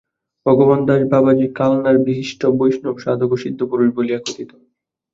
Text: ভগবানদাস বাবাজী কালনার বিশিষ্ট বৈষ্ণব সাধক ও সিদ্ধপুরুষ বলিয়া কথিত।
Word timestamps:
ভগবানদাস 0.45 1.01
বাবাজী 1.11 1.47
কালনার 1.57 1.97
বিশিষ্ট 2.07 2.41
বৈষ্ণব 2.57 2.95
সাধক 3.03 3.29
ও 3.31 3.41
সিদ্ধপুরুষ 3.43 3.89
বলিয়া 3.97 4.19
কথিত। 4.19 4.51